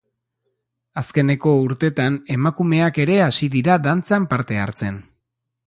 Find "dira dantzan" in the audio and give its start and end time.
3.59-4.29